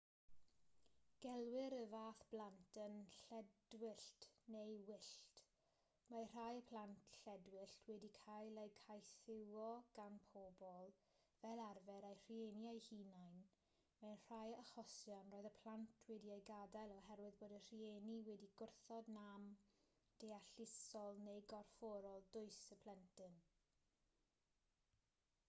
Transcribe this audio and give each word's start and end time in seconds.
gelwir 1.23 1.73
y 1.79 1.81
fath 1.89 2.21
blant 2.29 2.77
yn 2.83 2.93
lledwyllt 3.17 4.23
neu 4.53 4.71
wyllt. 4.87 5.41
mae 6.13 6.23
rhai 6.31 6.61
plant 6.69 7.17
lledwyllt 7.25 7.75
wedi 7.89 8.09
cael 8.19 8.57
eu 8.61 8.71
caethiwo 8.79 9.67
gan 9.99 10.17
bobl 10.37 10.89
fel 11.43 11.61
arfer 11.67 12.07
eu 12.09 12.15
rhieni 12.23 12.65
eu 12.71 12.81
hunain; 12.87 13.37
mewn 14.01 14.19
rhai 14.25 14.57
achosion 14.63 15.31
roedd 15.37 15.51
y 15.53 15.53
plant 15.61 16.01
wedi'u 16.09 16.39
gadael 16.51 16.95
oherwydd 16.97 17.39
bod 17.45 17.55
y 17.61 17.63
rhieni 17.69 18.19
wedi 18.31 18.51
gwrthod 18.63 19.15
nam 19.19 19.49
deallusol 20.25 21.23
neu 21.29 21.39
gorfforol 21.55 22.27
dwys 22.37 22.61
y 22.77 22.83
plentyn 22.87 23.41